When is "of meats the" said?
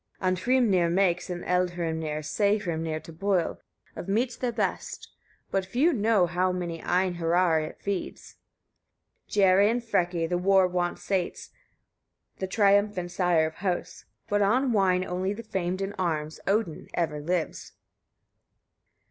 3.95-4.51